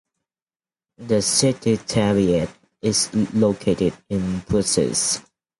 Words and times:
The 0.97 1.21
Secretariat 1.21 2.49
is 2.81 3.13
located 3.35 3.93
in 4.09 4.39
Brussels. 4.39 5.21